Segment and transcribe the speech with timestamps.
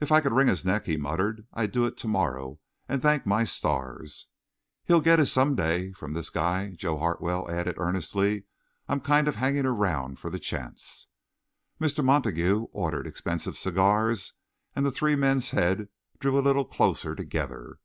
[0.00, 3.26] "If I could wring his neck," he muttered, "I'd do it to morrow and thank
[3.26, 4.28] my stars."
[4.86, 8.44] "He'll get his some day from this guy," Joe Hartwell added earnestly.
[8.88, 11.08] "I'm kind of hanging round for the chance."
[11.78, 12.02] Mr.
[12.02, 14.32] Montague ordered expensive cigars
[14.74, 15.82] and the three men's heads
[16.18, 17.78] drew a little closer together.